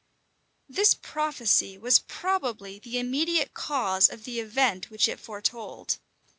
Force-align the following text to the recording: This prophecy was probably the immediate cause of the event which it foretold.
This 0.67 0.95
prophecy 0.95 1.77
was 1.77 1.99
probably 1.99 2.79
the 2.79 2.97
immediate 2.97 3.53
cause 3.53 4.09
of 4.09 4.23
the 4.23 4.39
event 4.39 4.89
which 4.89 5.07
it 5.07 5.19
foretold. 5.19 5.99